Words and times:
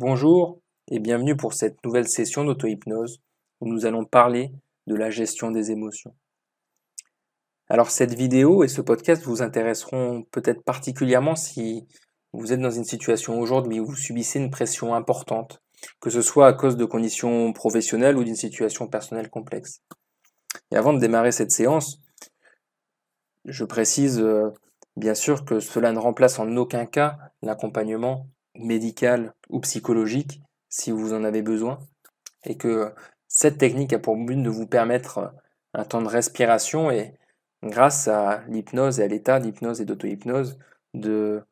Bonjour 0.00 0.60
et 0.86 1.00
bienvenue 1.00 1.36
pour 1.36 1.54
cette 1.54 1.84
nouvelle 1.84 2.06
session 2.06 2.44
d'auto-hypnose 2.44 3.20
où 3.60 3.66
nous 3.66 3.84
allons 3.84 4.04
parler 4.04 4.52
de 4.86 4.94
la 4.94 5.10
gestion 5.10 5.50
des 5.50 5.72
émotions. 5.72 6.14
Alors 7.68 7.90
cette 7.90 8.14
vidéo 8.14 8.62
et 8.62 8.68
ce 8.68 8.80
podcast 8.80 9.24
vous 9.24 9.42
intéresseront 9.42 10.22
peut-être 10.30 10.62
particulièrement 10.62 11.34
si 11.34 11.88
vous 12.32 12.52
êtes 12.52 12.60
dans 12.60 12.70
une 12.70 12.84
situation 12.84 13.40
aujourd'hui 13.40 13.80
où 13.80 13.86
vous 13.86 13.96
subissez 13.96 14.38
une 14.38 14.52
pression 14.52 14.94
importante, 14.94 15.60
que 15.98 16.10
ce 16.10 16.22
soit 16.22 16.46
à 16.46 16.52
cause 16.52 16.76
de 16.76 16.84
conditions 16.84 17.52
professionnelles 17.52 18.16
ou 18.16 18.22
d'une 18.22 18.36
situation 18.36 18.86
personnelle 18.86 19.30
complexe. 19.30 19.82
Et 20.70 20.76
avant 20.76 20.92
de 20.92 21.00
démarrer 21.00 21.32
cette 21.32 21.50
séance, 21.50 22.00
je 23.46 23.64
précise 23.64 24.20
euh, 24.20 24.50
bien 24.96 25.16
sûr 25.16 25.44
que 25.44 25.58
cela 25.58 25.90
ne 25.90 25.98
remplace 25.98 26.38
en 26.38 26.56
aucun 26.56 26.86
cas 26.86 27.18
l'accompagnement 27.42 28.28
médical 28.58 29.34
ou 29.48 29.60
psychologique 29.60 30.42
si 30.68 30.90
vous 30.90 31.12
en 31.14 31.24
avez 31.24 31.42
besoin 31.42 31.78
et 32.44 32.56
que 32.56 32.92
cette 33.26 33.58
technique 33.58 33.92
a 33.92 33.98
pour 33.98 34.16
but 34.16 34.42
de 34.42 34.50
vous 34.50 34.66
permettre 34.66 35.32
un 35.74 35.84
temps 35.84 36.02
de 36.02 36.08
respiration 36.08 36.90
et 36.90 37.14
grâce 37.62 38.08
à 38.08 38.42
l'hypnose 38.48 39.00
et 39.00 39.04
à 39.04 39.08
l'état 39.08 39.40
d'hypnose 39.40 39.80
et 39.80 39.84
d'auto-hypnose 39.84 40.58
de 40.94 41.42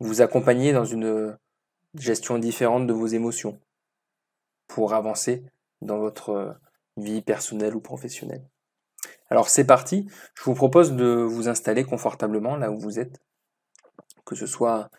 vous 0.00 0.20
accompagner 0.20 0.72
dans 0.72 0.84
une 0.84 1.36
gestion 1.94 2.38
différente 2.38 2.86
de 2.86 2.92
vos 2.92 3.06
émotions 3.06 3.58
pour 4.66 4.94
avancer 4.94 5.44
dans 5.80 5.98
votre 5.98 6.56
vie 6.96 7.22
personnelle 7.22 7.74
ou 7.74 7.80
professionnelle. 7.80 8.44
Alors 9.30 9.48
c'est 9.48 9.66
parti, 9.66 10.06
je 10.34 10.42
vous 10.44 10.54
propose 10.54 10.92
de 10.92 11.06
vous 11.06 11.48
installer 11.48 11.84
confortablement 11.84 12.56
là 12.56 12.70
où 12.70 12.78
vous 12.78 12.98
êtes, 12.98 13.20
que 14.24 14.34
ce 14.34 14.46
soit 14.46 14.90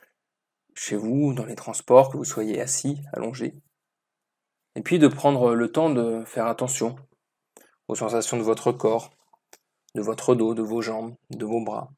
chez 0.74 0.96
vous, 0.96 1.34
dans 1.34 1.46
les 1.46 1.56
transports, 1.56 2.10
que 2.10 2.18
vous 2.18 2.26
soyez 2.26 2.62
assis, 2.62 3.02
allongé. 3.14 3.54
Et 4.76 4.82
puis 4.82 5.00
de 5.00 5.08
prendre 5.08 5.54
le 5.54 5.72
temps 5.72 5.90
de 5.90 6.24
faire 6.26 6.48
attention 6.48 6.96
aux 7.88 7.96
sensations 7.96 8.38
de 8.38 8.44
votre 8.44 8.72
corps, 8.72 9.12
de 9.96 10.02
votre 10.02 10.36
dos, 10.36 10.54
de 10.54 10.62
vos 10.62 10.82
jambes, 10.82 11.16
de 11.32 11.46
vos 11.46 11.64
bras, 11.64 11.92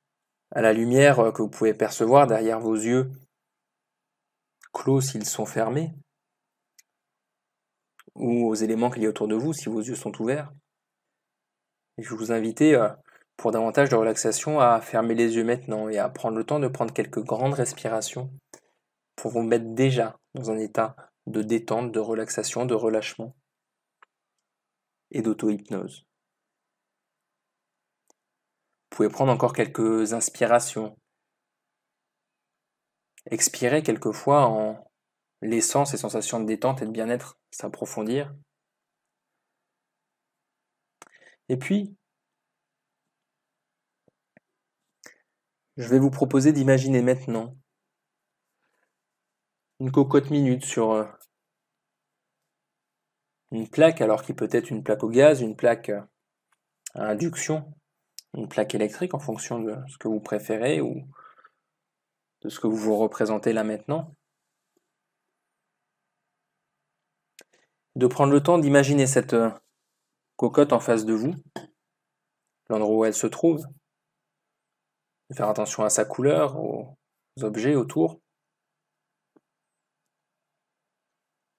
à 0.51 0.61
la 0.61 0.73
lumière 0.73 1.31
que 1.33 1.41
vous 1.41 1.49
pouvez 1.49 1.73
percevoir 1.73 2.27
derrière 2.27 2.59
vos 2.59 2.75
yeux, 2.75 3.11
clos 4.73 5.01
s'ils 5.01 5.25
sont 5.25 5.45
fermés, 5.45 5.93
ou 8.15 8.47
aux 8.47 8.55
éléments 8.55 8.89
qu'il 8.89 9.03
y 9.03 9.05
a 9.05 9.09
autour 9.09 9.27
de 9.27 9.35
vous 9.35 9.53
si 9.53 9.69
vos 9.69 9.81
yeux 9.81 9.95
sont 9.95 10.19
ouverts. 10.21 10.51
Je 11.97 12.15
vous 12.15 12.31
invite 12.31 12.61
euh, 12.61 12.89
pour 13.37 13.51
davantage 13.51 13.89
de 13.89 13.95
relaxation 13.95 14.59
à 14.59 14.79
fermer 14.81 15.13
les 15.13 15.35
yeux 15.35 15.43
maintenant 15.43 15.89
et 15.89 15.97
à 15.97 16.09
prendre 16.09 16.37
le 16.37 16.43
temps 16.43 16.59
de 16.59 16.67
prendre 16.67 16.93
quelques 16.93 17.23
grandes 17.23 17.53
respirations 17.53 18.31
pour 19.15 19.31
vous 19.31 19.43
mettre 19.43 19.65
déjà 19.73 20.19
dans 20.33 20.51
un 20.51 20.57
état 20.57 20.95
de 21.27 21.41
détente, 21.41 21.91
de 21.91 21.99
relaxation, 21.99 22.65
de 22.65 22.73
relâchement 22.73 23.35
et 25.11 25.21
d'auto-hypnose. 25.21 26.05
Vous 28.91 28.97
pouvez 28.97 29.09
prendre 29.09 29.31
encore 29.31 29.53
quelques 29.53 30.13
inspirations. 30.13 30.97
Expirer 33.29 33.83
quelquefois 33.83 34.47
en 34.47 34.91
laissant 35.41 35.85
ces 35.85 35.97
sensations 35.97 36.39
de 36.39 36.45
détente 36.45 36.81
et 36.81 36.85
de 36.85 36.91
bien-être 36.91 37.37
s'approfondir. 37.51 38.33
Et 41.49 41.57
puis, 41.57 41.95
je 45.77 45.87
vais 45.87 45.99
vous 45.99 46.11
proposer 46.11 46.53
d'imaginer 46.53 47.01
maintenant 47.01 47.55
une 49.81 49.91
cocotte 49.91 50.29
minute 50.29 50.63
sur 50.63 50.91
euh, 50.91 51.05
une 53.49 53.67
plaque, 53.67 53.99
alors 53.99 54.21
qui 54.21 54.35
peut 54.35 54.47
être 54.51 54.69
une 54.69 54.83
plaque 54.83 55.03
au 55.03 55.09
gaz, 55.09 55.41
une 55.41 55.55
plaque 55.55 55.89
euh, 55.89 56.01
à 56.93 57.07
induction, 57.07 57.73
une 58.35 58.47
plaque 58.47 58.75
électrique 58.75 59.15
en 59.15 59.19
fonction 59.19 59.59
de 59.59 59.75
ce 59.87 59.97
que 59.97 60.07
vous 60.07 60.19
préférez 60.19 60.81
ou 60.81 61.09
de 62.43 62.49
ce 62.49 62.59
que 62.59 62.67
vous 62.67 62.77
vous 62.77 62.95
représentez 62.95 63.53
là 63.53 63.63
maintenant. 63.63 64.13
De 67.95 68.05
prendre 68.05 68.33
le 68.33 68.43
temps 68.43 68.59
d'imaginer 68.59 69.07
cette 69.07 69.33
euh, 69.33 69.49
cocotte 70.35 70.73
en 70.73 70.79
face 70.79 71.05
de 71.05 71.13
vous, 71.13 71.33
l'endroit 72.69 72.97
où 72.97 73.05
elle 73.05 73.15
se 73.15 73.25
trouve, 73.25 73.65
de 75.31 75.35
faire 75.35 75.49
attention 75.49 75.83
à 75.83 75.89
sa 75.89 76.05
couleur, 76.05 76.59
aux 76.59 76.95
objets 77.41 77.73
autour. 77.73 78.20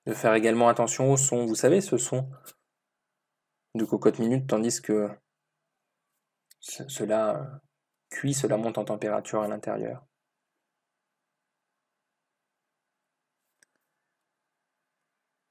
De 0.06 0.14
faire 0.14 0.34
également 0.34 0.68
attention 0.68 1.12
au 1.12 1.16
son. 1.16 1.46
Vous 1.46 1.54
savez, 1.54 1.80
ce 1.80 1.96
son 1.98 2.28
de 3.74 3.84
cocotte 3.84 4.18
minute, 4.18 4.46
tandis 4.48 4.80
que 4.82 5.08
cela 6.60 7.60
cuit, 8.10 8.34
cela 8.34 8.56
monte 8.56 8.78
en 8.78 8.84
température 8.84 9.42
à 9.42 9.48
l'intérieur. 9.48 10.04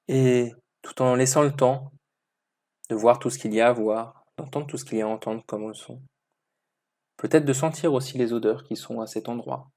Et 0.07 0.53
tout 0.81 1.01
en 1.01 1.15
laissant 1.15 1.41
le 1.41 1.55
temps 1.55 1.91
de 2.89 2.95
voir 2.95 3.19
tout 3.19 3.29
ce 3.29 3.39
qu'il 3.39 3.53
y 3.53 3.61
a 3.61 3.69
à 3.69 3.73
voir, 3.73 4.25
d'entendre 4.37 4.67
tout 4.67 4.77
ce 4.77 4.85
qu'il 4.85 4.97
y 4.97 5.01
a 5.01 5.05
à 5.05 5.09
entendre 5.09 5.43
comme 5.45 5.73
son. 5.73 6.01
Peut-être 7.17 7.45
de 7.45 7.53
sentir 7.53 7.93
aussi 7.93 8.17
les 8.17 8.33
odeurs 8.33 8.63
qui 8.63 8.75
sont 8.75 8.99
à 8.99 9.07
cet 9.07 9.29
endroit 9.29 9.69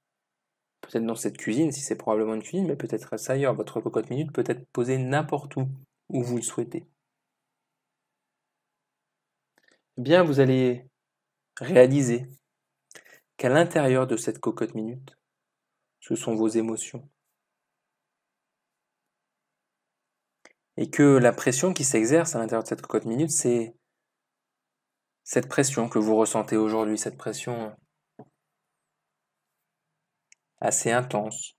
peut-être 0.86 1.06
dans 1.06 1.14
cette 1.14 1.36
cuisine, 1.38 1.72
si 1.72 1.80
c'est 1.80 1.96
probablement 1.96 2.34
une 2.34 2.42
cuisine, 2.42 2.66
mais 2.66 2.76
peut-être 2.76 3.14
ailleurs. 3.30 3.54
Votre 3.54 3.80
cocotte 3.80 4.10
minute 4.10 4.32
peut 4.32 4.44
être 4.46 4.66
posée 4.72 4.98
n'importe 4.98 5.56
où, 5.56 5.68
où 6.08 6.22
vous 6.22 6.36
le 6.36 6.42
souhaitez. 6.42 6.86
Eh 9.96 10.02
bien, 10.02 10.22
vous 10.22 10.40
allez 10.40 10.86
réaliser 11.60 12.26
qu'à 13.36 13.48
l'intérieur 13.48 14.06
de 14.06 14.16
cette 14.16 14.38
cocotte 14.38 14.74
minute, 14.74 15.16
ce 16.00 16.16
sont 16.16 16.34
vos 16.34 16.48
émotions. 16.48 17.08
Et 20.76 20.90
que 20.90 21.18
la 21.18 21.32
pression 21.32 21.72
qui 21.72 21.84
s'exerce 21.84 22.34
à 22.34 22.38
l'intérieur 22.38 22.64
de 22.64 22.68
cette 22.68 22.82
cocotte 22.82 23.06
minute, 23.06 23.30
c'est 23.30 23.76
cette 25.22 25.48
pression 25.48 25.88
que 25.88 25.98
vous 25.98 26.16
ressentez 26.16 26.56
aujourd'hui, 26.56 26.98
cette 26.98 27.16
pression 27.16 27.74
assez 30.60 30.90
intense. 30.90 31.56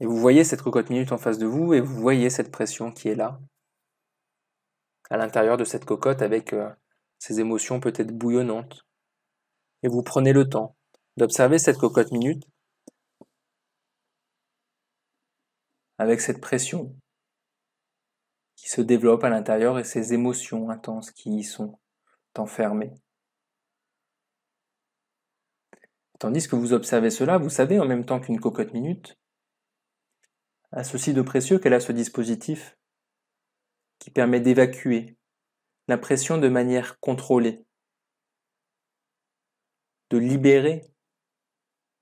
Et 0.00 0.06
vous 0.06 0.16
voyez 0.16 0.44
cette 0.44 0.62
cocotte 0.62 0.90
minute 0.90 1.12
en 1.12 1.18
face 1.18 1.38
de 1.38 1.46
vous 1.46 1.74
et 1.74 1.80
vous 1.80 1.94
voyez 1.94 2.28
cette 2.28 2.50
pression 2.50 2.90
qui 2.90 3.08
est 3.08 3.14
là, 3.14 3.40
à 5.10 5.16
l'intérieur 5.16 5.56
de 5.56 5.64
cette 5.64 5.84
cocotte 5.84 6.22
avec 6.22 6.52
euh, 6.52 6.70
ces 7.18 7.40
émotions 7.40 7.80
peut-être 7.80 8.10
bouillonnantes. 8.10 8.86
Et 9.82 9.88
vous 9.88 10.02
prenez 10.02 10.32
le 10.32 10.48
temps 10.48 10.76
d'observer 11.16 11.58
cette 11.58 11.78
cocotte 11.78 12.10
minute 12.10 12.44
avec 15.98 16.20
cette 16.20 16.40
pression 16.40 16.96
qui 18.56 18.68
se 18.68 18.80
développe 18.80 19.24
à 19.24 19.28
l'intérieur 19.28 19.78
et 19.78 19.84
ces 19.84 20.14
émotions 20.14 20.70
intenses 20.70 21.10
qui 21.10 21.30
y 21.30 21.44
sont 21.44 21.78
enfermées. 22.36 22.92
Tandis 26.22 26.46
que 26.46 26.54
vous 26.54 26.72
observez 26.72 27.10
cela, 27.10 27.36
vous 27.36 27.50
savez 27.50 27.80
en 27.80 27.84
même 27.84 28.04
temps 28.04 28.20
qu'une 28.20 28.38
cocotte 28.38 28.72
minute 28.72 29.18
a 30.70 30.84
ceci 30.84 31.14
de 31.14 31.20
précieux 31.20 31.58
qu'elle 31.58 31.74
a 31.74 31.80
ce 31.80 31.90
dispositif 31.90 32.78
qui 33.98 34.12
permet 34.12 34.38
d'évacuer 34.38 35.16
la 35.88 35.98
pression 35.98 36.38
de 36.38 36.46
manière 36.46 37.00
contrôlée, 37.00 37.66
de 40.10 40.18
libérer 40.18 40.92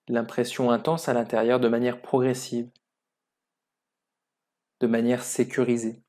l'impression 0.07 0.71
intense 0.71 1.09
à 1.09 1.15
l'intérieur 1.15 1.59
de 1.59 1.69
manière 1.69 2.03
progressive, 2.03 2.71
de 4.81 4.87
manière 4.87 5.23
sécurisée. 5.23 6.03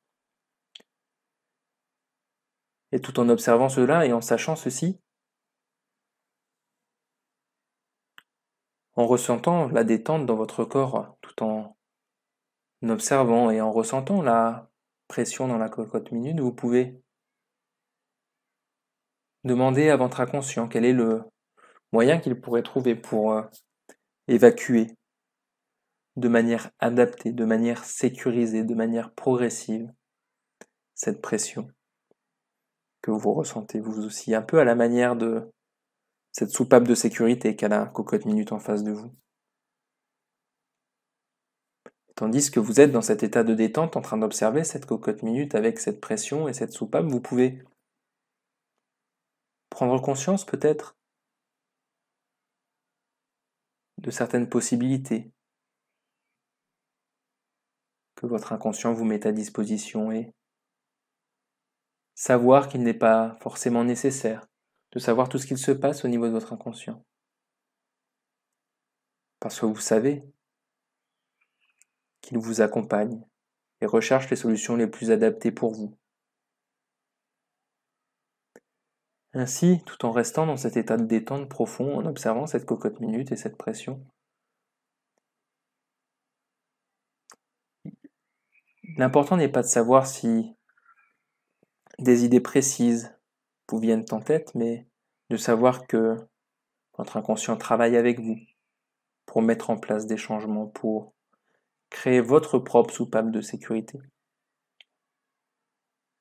Et 2.91 2.99
tout 2.99 3.21
en 3.21 3.29
observant 3.29 3.69
cela 3.69 4.05
et 4.05 4.11
en 4.11 4.19
sachant 4.19 4.57
ceci, 4.57 4.99
en 9.01 9.07
ressentant 9.07 9.67
la 9.69 9.83
détente 9.83 10.27
dans 10.27 10.35
votre 10.35 10.63
corps, 10.63 11.17
tout 11.21 11.43
en 11.43 11.75
observant 12.87 13.49
et 13.49 13.59
en 13.59 13.71
ressentant 13.71 14.21
la 14.21 14.69
pression 15.07 15.47
dans 15.47 15.57
la 15.57 15.69
cocotte 15.69 16.11
minute, 16.11 16.39
vous 16.39 16.53
pouvez 16.53 17.01
demander 19.43 19.89
à 19.89 19.97
votre 19.97 20.19
inconscient 20.19 20.67
quel 20.67 20.85
est 20.85 20.93
le 20.93 21.23
moyen 21.91 22.19
qu'il 22.19 22.39
pourrait 22.39 22.61
trouver 22.61 22.93
pour 22.95 23.33
euh, 23.33 23.41
évacuer 24.27 24.87
de 26.15 26.27
manière 26.27 26.69
adaptée, 26.77 27.31
de 27.31 27.45
manière 27.45 27.83
sécurisée, 27.83 28.63
de 28.63 28.75
manière 28.75 29.11
progressive 29.13 29.91
cette 30.93 31.21
pression 31.21 31.67
que 33.01 33.09
vous 33.09 33.33
ressentez. 33.33 33.79
Vous 33.79 34.05
aussi, 34.05 34.35
un 34.35 34.43
peu 34.43 34.59
à 34.59 34.63
la 34.63 34.75
manière 34.75 35.15
de 35.15 35.51
cette 36.31 36.49
soupape 36.49 36.87
de 36.87 36.95
sécurité 36.95 37.55
qu'a 37.55 37.67
la 37.67 37.85
cocotte 37.85 38.25
minute 38.25 38.51
en 38.51 38.59
face 38.59 38.83
de 38.83 38.91
vous. 38.91 39.13
Tandis 42.15 42.51
que 42.51 42.59
vous 42.59 42.79
êtes 42.79 42.91
dans 42.91 43.01
cet 43.01 43.23
état 43.23 43.43
de 43.43 43.53
détente 43.53 43.97
en 43.97 44.01
train 44.01 44.17
d'observer 44.17 44.63
cette 44.63 44.85
cocotte 44.85 45.23
minute 45.23 45.55
avec 45.55 45.79
cette 45.79 45.99
pression 45.99 46.47
et 46.47 46.53
cette 46.53 46.71
soupape, 46.71 47.05
vous 47.05 47.21
pouvez 47.21 47.63
prendre 49.69 49.99
conscience 50.01 50.45
peut-être 50.45 50.95
de 53.97 54.11
certaines 54.11 54.49
possibilités 54.49 55.31
que 58.15 58.27
votre 58.27 58.53
inconscient 58.53 58.93
vous 58.93 59.05
met 59.05 59.25
à 59.25 59.31
disposition 59.31 60.11
et 60.11 60.31
savoir 62.13 62.67
qu'il 62.67 62.83
n'est 62.83 62.93
pas 62.93 63.37
forcément 63.41 63.83
nécessaire 63.83 64.50
de 64.91 64.99
savoir 64.99 65.29
tout 65.29 65.37
ce 65.37 65.47
qu'il 65.47 65.57
se 65.57 65.71
passe 65.71 66.03
au 66.05 66.07
niveau 66.07 66.27
de 66.27 66.31
votre 66.31 66.53
inconscient. 66.53 67.03
Parce 69.39 69.59
que 69.59 69.65
vous 69.65 69.79
savez 69.79 70.23
qu'il 72.21 72.37
vous 72.37 72.61
accompagne 72.61 73.21
et 73.81 73.85
recherche 73.85 74.29
les 74.29 74.35
solutions 74.35 74.75
les 74.75 74.87
plus 74.87 75.11
adaptées 75.11 75.51
pour 75.51 75.73
vous. 75.73 75.97
Ainsi, 79.33 79.81
tout 79.85 80.05
en 80.05 80.11
restant 80.11 80.45
dans 80.45 80.57
cet 80.57 80.75
état 80.75 80.97
de 80.97 81.05
détente 81.05 81.47
profond, 81.47 81.97
en 81.97 82.05
observant 82.05 82.47
cette 82.47 82.65
cocotte 82.65 82.99
minute 82.99 83.31
et 83.31 83.37
cette 83.37 83.57
pression, 83.57 84.05
l'important 88.97 89.37
n'est 89.37 89.49
pas 89.49 89.61
de 89.61 89.67
savoir 89.67 90.05
si 90.05 90.53
des 91.97 92.25
idées 92.25 92.41
précises 92.41 93.15
vous 93.71 93.79
viennent 93.79 94.05
en 94.11 94.19
tête, 94.19 94.53
mais 94.53 94.85
de 95.29 95.37
savoir 95.37 95.87
que 95.87 96.17
votre 96.97 97.17
inconscient 97.17 97.57
travaille 97.57 97.95
avec 97.95 98.19
vous 98.19 98.37
pour 99.25 99.41
mettre 99.41 99.69
en 99.69 99.77
place 99.77 100.05
des 100.05 100.17
changements, 100.17 100.67
pour 100.67 101.13
créer 101.89 102.21
votre 102.21 102.59
propre 102.59 102.93
soupape 102.93 103.31
de 103.31 103.41
sécurité. 103.41 103.99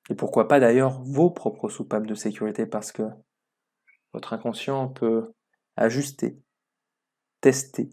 Et 0.09 0.15
pourquoi 0.15 0.49
pas 0.49 0.61
d'ailleurs 0.61 1.03
vos 1.03 1.31
propres 1.31 1.69
soupapes 1.69 2.07
de 2.07 2.15
sécurité 2.15 2.67
parce 2.67 2.93
que 2.93 3.03
votre 4.13 4.33
inconscient 4.33 4.89
peut 4.89 5.33
ajuster, 5.77 6.39
tester. 7.41 7.91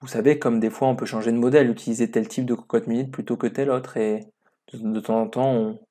Vous 0.00 0.08
savez, 0.08 0.38
comme 0.38 0.60
des 0.60 0.70
fois 0.70 0.88
on 0.88 0.96
peut 0.96 1.06
changer 1.06 1.32
de 1.32 1.38
modèle, 1.38 1.70
utiliser 1.70 2.10
tel 2.10 2.28
type 2.28 2.46
de 2.46 2.54
cocotte 2.54 2.86
minute 2.86 3.12
plutôt 3.12 3.36
que 3.36 3.46
tel 3.46 3.70
autre, 3.70 3.96
et 3.96 4.26
de, 4.72 5.00
temps 5.00 5.22
en 5.22 5.28
temps 5.28 5.52
on 5.52 5.86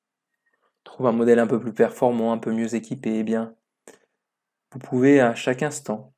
trouve 0.86 1.06
un 1.06 1.12
modèle 1.12 1.38
un 1.38 1.46
peu 1.46 1.60
plus 1.60 1.74
performant, 1.74 2.32
un 2.32 2.38
peu 2.38 2.52
mieux 2.52 2.74
équipé, 2.74 3.18
eh 3.18 3.24
bien, 3.24 3.54
vous 4.72 4.78
pouvez 4.78 5.20
à 5.20 5.34
chaque 5.34 5.62
instant 5.62 6.14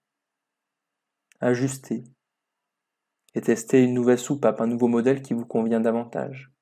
ajuster 1.41 2.05
et 3.35 3.41
tester 3.41 3.83
une 3.83 3.95
nouvelle 3.95 4.19
soupape, 4.19 4.61
un 4.61 4.67
nouveau 4.67 4.89
modèle 4.89 5.23
qui 5.23 5.35
vous 5.35 5.47
convient 5.47 5.81
davantage. 5.81 6.53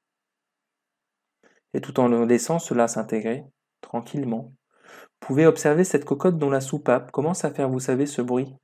Et 1.74 1.80
tout 1.80 2.00
en 2.00 2.08
laissant 2.24 2.58
cela 2.58 2.88
s'intégrer, 2.88 3.44
tranquillement, 3.80 4.54
vous 4.84 5.26
pouvez 5.28 5.46
observer 5.46 5.84
cette 5.84 6.04
cocotte 6.04 6.38
dont 6.38 6.50
la 6.50 6.60
soupape. 6.60 7.10
Commence 7.10 7.44
à 7.44 7.50
faire, 7.50 7.68
vous 7.68 7.80
savez, 7.80 8.06
ce 8.06 8.22
bruit? 8.22 8.54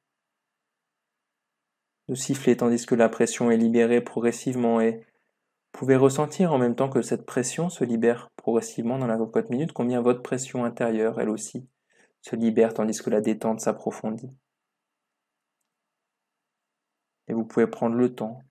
De 2.09 2.15
siffler 2.15 2.57
tandis 2.57 2.85
que 2.87 2.95
la 2.95 3.09
pression 3.09 3.51
est 3.51 3.57
libérée 3.57 4.01
progressivement 4.01 4.81
et 4.81 4.93
vous 4.93 5.79
pouvez 5.79 5.97
ressentir 5.97 6.53
en 6.53 6.59
même 6.59 6.77
temps 6.77 6.91
que 6.91 7.03
cette 7.03 7.25
pression 7.25 7.71
se 7.71 7.85
libère 7.85 8.29
progressivement 8.43 8.99
dans 8.99 9.07
la 9.07 9.17
cocotte 9.17 9.51
minute 9.51 9.73
combien 9.73 10.03
votre 10.03 10.21
pression 10.21 10.65
intérieure, 10.65 11.21
elle 11.21 11.29
aussi, 11.29 11.69
se 12.23 12.35
libère 12.35 12.75
tandis 12.75 13.01
que 13.01 13.09
la 13.09 13.21
détente 13.21 13.61
s'approfondit. 13.61 14.37
Et 17.29 17.35
vous 17.35 17.45
pouvez 17.45 17.69
prendre 17.69 17.95
le 17.95 18.13
temps, 18.17 18.43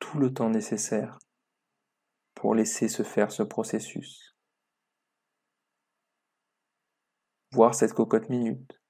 tout 0.00 0.18
le 0.18 0.34
temps 0.34 0.50
nécessaire 0.50 1.20
pour 2.34 2.56
laisser 2.56 2.88
se 2.88 3.04
faire 3.04 3.30
ce 3.30 3.44
processus. 3.44 4.36
Voir 7.52 7.76
cette 7.76 7.94
cocotte 7.94 8.30
minute. 8.30 8.82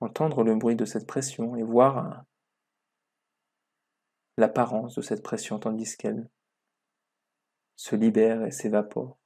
Entendre 0.00 0.42
le 0.42 0.56
bruit 0.56 0.74
de 0.74 0.84
cette 0.84 1.06
pression 1.06 1.54
et 1.54 1.62
voir 1.62 2.24
l'apparence 4.36 4.94
de 4.94 5.02
cette 5.02 5.22
pression 5.22 5.58
tandis 5.58 5.96
qu'elle 5.96 6.28
se 7.76 7.96
libère 7.96 8.44
et 8.44 8.50
s'évapore. 8.50 9.18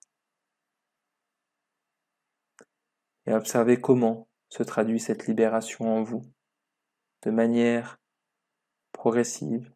Et 3.27 3.33
observer 3.33 3.81
comment 3.81 4.29
se 4.49 4.63
traduit 4.63 5.01
cette 5.01 5.27
libération 5.27 5.97
en 5.97 6.03
vous 6.03 6.23
de 7.23 7.31
manière 7.31 7.99
progressive 8.93 9.73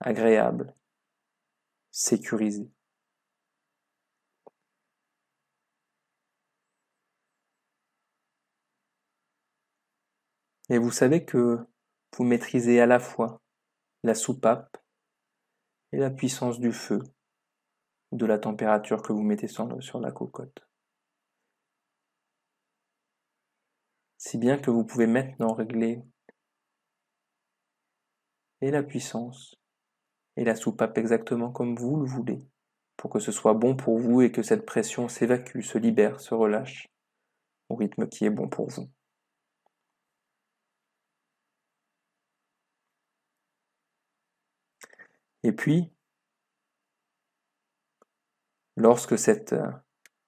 agréable, 0.00 0.74
sécurisé. 1.90 2.68
Et 10.68 10.78
vous 10.78 10.90
savez 10.90 11.24
que 11.24 11.58
vous 12.16 12.24
maîtrisez 12.24 12.80
à 12.80 12.86
la 12.86 12.98
fois 12.98 13.43
la 14.04 14.14
soupape 14.14 14.76
et 15.92 15.96
la 15.96 16.10
puissance 16.10 16.60
du 16.60 16.72
feu, 16.72 17.02
de 18.12 18.26
la 18.26 18.38
température 18.38 19.00
que 19.00 19.14
vous 19.14 19.22
mettez 19.22 19.48
sur, 19.48 19.98
la 19.98 20.12
cocotte. 20.12 20.68
Si 24.18 24.36
bien 24.36 24.58
que 24.58 24.70
vous 24.70 24.84
pouvez 24.84 25.06
maintenant 25.06 25.54
régler 25.54 26.02
et 28.60 28.70
la 28.70 28.82
puissance 28.82 29.54
et 30.36 30.44
la 30.44 30.54
soupape 30.54 30.98
exactement 30.98 31.50
comme 31.50 31.74
vous 31.74 31.96
le 31.96 32.06
voulez, 32.06 32.46
pour 32.98 33.10
que 33.10 33.20
ce 33.20 33.32
soit 33.32 33.54
bon 33.54 33.74
pour 33.74 33.98
vous 33.98 34.20
et 34.20 34.30
que 34.30 34.42
cette 34.42 34.66
pression 34.66 35.08
s'évacue, 35.08 35.62
se 35.62 35.78
libère, 35.78 36.20
se 36.20 36.34
relâche, 36.34 36.88
au 37.70 37.76
rythme 37.76 38.06
qui 38.06 38.26
est 38.26 38.30
bon 38.30 38.50
pour 38.50 38.68
vous. 38.68 38.90
Et 45.44 45.52
puis, 45.52 45.92
lorsque 48.76 49.18
cette 49.18 49.52
euh, 49.52 49.70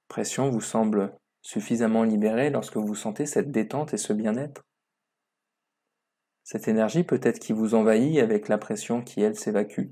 pression 0.08 0.50
vous 0.50 0.60
semble 0.60 1.18
suffisamment 1.40 2.02
libérée, 2.02 2.50
lorsque 2.50 2.76
vous 2.76 2.94
sentez 2.94 3.24
cette 3.24 3.50
détente 3.50 3.94
et 3.94 3.96
ce 3.96 4.12
bien-être, 4.12 4.62
cette 6.44 6.68
énergie 6.68 7.02
peut-être 7.02 7.38
qui 7.38 7.54
vous 7.54 7.75
envahit 7.75 8.18
avec 8.18 8.49
la 8.49 8.58
pression 8.58 9.02
qui, 9.02 9.23
elle, 9.23 9.37
s'évacue. 9.37 9.90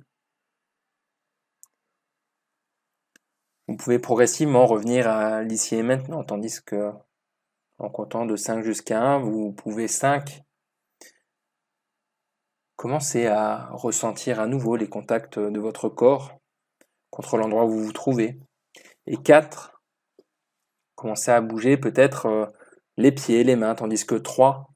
Vous 3.67 3.77
pouvez 3.77 3.99
progressivement 3.99 4.67
revenir 4.67 5.09
à 5.09 5.43
l'ici 5.43 5.75
et 5.75 5.83
maintenant, 5.83 6.23
tandis 6.23 6.63
que 6.63 6.93
en 7.79 7.89
comptant 7.89 8.27
de 8.27 8.37
5 8.37 8.63
jusqu'à 8.63 9.03
1, 9.03 9.21
vous 9.21 9.53
pouvez 9.53 9.89
5 9.89 10.45
commencer 12.85 13.29
à 13.29 13.71
ressentir 13.71 14.41
à 14.41 14.47
nouveau 14.47 14.77
les 14.77 14.91
contacts 14.91 15.39
de 15.39 15.59
votre 15.59 15.89
corps 15.89 16.39
contre 17.09 17.39
l'endroit 17.39 17.65
où 17.65 17.71
vous 17.71 17.85
vous 17.85 17.93
trouvez? 17.95 18.39
Et 19.07 19.17
4, 19.17 19.81
commencer 20.95 21.31
à 21.31 21.41
bouger 21.41 21.79
peut-être 21.79 22.27
euh, 22.27 22.47
les 22.99 23.11
pieds, 23.11 23.43
les 23.43 23.57
mains, 23.57 23.75
tandis 23.75 24.05
que 24.05 24.17
3, 24.17 24.69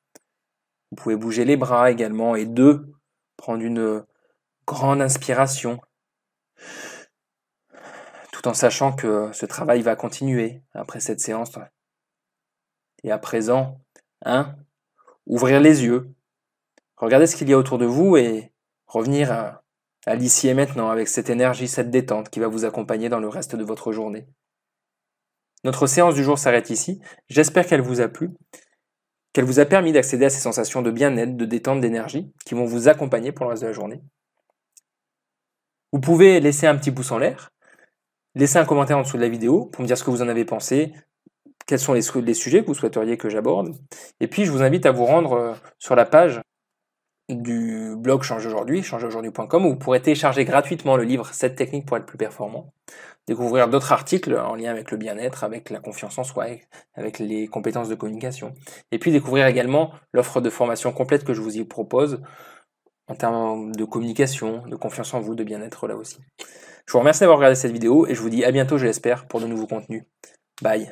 vous 0.90 0.96
pouvez 0.96 1.16
bouger 1.16 1.44
les 1.44 1.58
bras 1.58 1.90
également. 1.90 2.34
Et 2.34 2.46
deux, 2.46 2.94
prendre 3.36 3.62
une 3.62 4.02
grande 4.66 5.02
inspiration. 5.02 5.78
Tout 8.32 8.48
en 8.48 8.54
sachant 8.54 8.94
que 8.94 9.30
ce 9.34 9.44
travail 9.44 9.82
va 9.82 9.96
continuer 9.96 10.62
après 10.72 11.00
cette 11.00 11.20
séance. 11.20 11.58
Et 13.02 13.10
à 13.10 13.18
présent, 13.18 13.82
un, 14.24 14.56
ouvrir 15.26 15.60
les 15.60 15.84
yeux. 15.84 16.14
Regardez 16.98 17.26
ce 17.26 17.36
qu'il 17.36 17.48
y 17.48 17.52
a 17.52 17.58
autour 17.58 17.78
de 17.78 17.86
vous 17.86 18.16
et 18.16 18.52
revenir 18.86 19.32
à, 19.32 19.62
l'ici 20.14 20.48
et 20.48 20.54
maintenant 20.54 20.90
avec 20.90 21.08
cette 21.08 21.30
énergie, 21.30 21.68
cette 21.68 21.90
détente 21.90 22.30
qui 22.30 22.40
va 22.40 22.48
vous 22.48 22.64
accompagner 22.64 23.08
dans 23.08 23.20
le 23.20 23.28
reste 23.28 23.56
de 23.56 23.64
votre 23.64 23.92
journée. 23.92 24.26
Notre 25.64 25.86
séance 25.86 26.14
du 26.14 26.24
jour 26.24 26.38
s'arrête 26.38 26.70
ici. 26.70 27.00
J'espère 27.28 27.66
qu'elle 27.66 27.80
vous 27.80 28.00
a 28.00 28.08
plu 28.08 28.30
qu'elle 29.32 29.44
vous 29.44 29.60
a 29.60 29.66
permis 29.66 29.92
d'accéder 29.92 30.24
à 30.24 30.30
ces 30.30 30.40
sensations 30.40 30.82
de 30.82 30.90
bien-être, 30.90 31.36
de 31.36 31.44
détente, 31.44 31.80
d'énergie, 31.80 32.32
qui 32.44 32.54
vont 32.54 32.64
vous 32.64 32.88
accompagner 32.88 33.30
pour 33.30 33.44
le 33.44 33.50
reste 33.50 33.62
de 33.62 33.68
la 33.68 33.72
journée. 33.72 34.02
Vous 35.92 36.00
pouvez 36.00 36.40
laisser 36.40 36.66
un 36.66 36.76
petit 36.76 36.90
pouce 36.90 37.12
en 37.12 37.18
l'air, 37.18 37.50
laisser 38.34 38.58
un 38.58 38.64
commentaire 38.64 38.98
en 38.98 39.02
dessous 39.02 39.16
de 39.16 39.22
la 39.22 39.28
vidéo 39.28 39.66
pour 39.66 39.82
me 39.82 39.86
dire 39.86 39.96
ce 39.96 40.02
que 40.02 40.10
vous 40.10 40.22
en 40.22 40.28
avez 40.28 40.44
pensé, 40.44 40.92
quels 41.66 41.78
sont 41.78 41.92
les, 41.92 42.34
sujets 42.34 42.62
que 42.62 42.66
vous 42.66 42.74
souhaiteriez 42.74 43.16
que 43.16 43.28
j'aborde. 43.28 43.76
Et 44.18 44.26
puis, 44.26 44.44
je 44.44 44.50
vous 44.50 44.62
invite 44.62 44.86
à 44.86 44.90
vous 44.90 45.04
rendre 45.04 45.32
euh, 45.34 45.54
sur 45.78 45.94
la 45.94 46.04
page 46.04 46.40
du 47.28 47.94
blog 47.96 48.22
Change 48.22 48.46
aujourd'hui, 48.46 48.82
changeaujourd'hui.com, 48.82 49.66
où 49.66 49.70
vous 49.70 49.76
pourrez 49.76 50.00
télécharger 50.00 50.44
gratuitement 50.44 50.96
le 50.96 51.04
livre 51.04 51.32
7 51.32 51.54
techniques 51.54 51.86
pour 51.86 51.96
être 51.96 52.06
plus 52.06 52.18
performant. 52.18 52.72
découvrir 53.26 53.68
d'autres 53.68 53.92
articles 53.92 54.34
en 54.34 54.54
lien 54.54 54.70
avec 54.70 54.90
le 54.90 54.96
bien-être, 54.96 55.44
avec 55.44 55.68
la 55.68 55.80
confiance 55.80 56.16
en 56.18 56.24
soi, 56.24 56.46
avec 56.94 57.18
les 57.18 57.46
compétences 57.46 57.90
de 57.90 57.94
communication. 57.94 58.54
Et 58.90 58.98
puis 58.98 59.12
découvrir 59.12 59.46
également 59.46 59.92
l'offre 60.12 60.40
de 60.40 60.48
formation 60.48 60.92
complète 60.92 61.24
que 61.24 61.34
je 61.34 61.42
vous 61.42 61.58
y 61.58 61.64
propose 61.64 62.22
en 63.06 63.14
termes 63.14 63.74
de 63.74 63.84
communication, 63.84 64.66
de 64.66 64.76
confiance 64.76 65.12
en 65.12 65.20
vous, 65.20 65.34
de 65.34 65.44
bien-être 65.44 65.86
là 65.86 65.96
aussi. 65.96 66.18
Je 66.86 66.92
vous 66.92 67.00
remercie 67.00 67.20
d'avoir 67.20 67.38
regardé 67.38 67.54
cette 67.54 67.72
vidéo 67.72 68.06
et 68.06 68.14
je 68.14 68.20
vous 68.22 68.30
dis 68.30 68.44
à 68.44 68.50
bientôt, 68.50 68.78
je 68.78 68.86
l'espère, 68.86 69.26
pour 69.26 69.40
de 69.40 69.46
nouveaux 69.46 69.66
contenus. 69.66 70.04
Bye 70.62 70.90